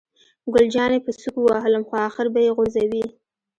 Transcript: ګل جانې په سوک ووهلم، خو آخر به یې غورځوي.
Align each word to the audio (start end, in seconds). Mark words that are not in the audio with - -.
ګل 0.53 0.65
جانې 0.73 0.99
په 1.05 1.11
سوک 1.19 1.35
ووهلم، 1.39 1.83
خو 1.87 1.93
آخر 2.09 2.25
به 2.33 2.39
یې 2.45 2.51
غورځوي. 2.57 3.03